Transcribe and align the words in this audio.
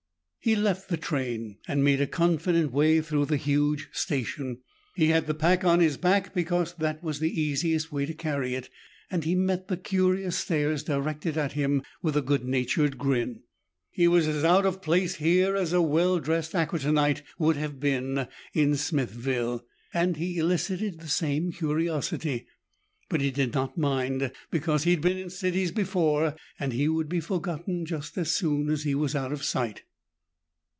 He 0.43 0.55
left 0.55 0.89
the 0.89 0.97
train 0.97 1.57
and 1.67 1.83
made 1.83 2.01
a 2.01 2.07
confident 2.07 2.71
way 2.71 2.99
through 2.99 3.27
the 3.27 3.37
huge 3.37 3.89
station. 3.91 4.57
He 4.95 5.09
had 5.09 5.27
the 5.27 5.35
pack 5.35 5.63
on 5.63 5.79
his 5.81 5.97
back 5.97 6.33
because 6.33 6.73
that 6.79 7.03
was 7.03 7.19
the 7.19 7.39
easiest 7.39 7.91
way 7.91 8.07
to 8.07 8.15
carry 8.15 8.55
it, 8.55 8.67
and 9.11 9.23
he 9.23 9.35
met 9.35 9.67
the 9.67 9.77
curious 9.77 10.35
stares 10.37 10.81
directed 10.81 11.37
at 11.37 11.51
him 11.51 11.83
with 12.01 12.17
a 12.17 12.23
good 12.23 12.43
natured 12.43 12.97
grin. 12.97 13.43
He 13.91 14.07
was 14.07 14.27
as 14.27 14.43
out 14.43 14.65
of 14.65 14.81
place 14.81 15.17
here 15.17 15.55
as 15.55 15.73
a 15.73 15.79
well 15.83 16.17
dressed 16.17 16.53
Ackertonite 16.55 17.21
would 17.37 17.57
have 17.57 17.79
been 17.79 18.27
in 18.51 18.75
Smithville, 18.77 19.63
and 19.93 20.17
he 20.17 20.39
elicited 20.39 20.99
the 21.01 21.07
same 21.07 21.51
curiosity. 21.51 22.47
But 23.09 23.21
he 23.21 23.29
did 23.29 23.53
not 23.53 23.77
mind 23.77 24.31
because 24.49 24.85
he 24.85 24.89
had 24.89 25.01
been 25.01 25.17
in 25.19 25.29
cities 25.29 25.71
before 25.71 26.35
and 26.59 26.73
he 26.73 26.87
would 26.87 27.09
be 27.09 27.19
forgotten 27.19 27.85
as 27.91 28.31
soon 28.31 28.71
as 28.71 28.81
he 28.81 28.95
was 28.95 29.15
out 29.15 29.31
of 29.31 29.43
sight. 29.43 29.83